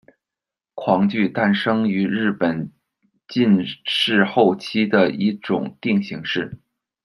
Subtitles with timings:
[0.73, 2.71] 狂句诞生于日本
[3.27, 6.57] 近世后期的一种定型诗。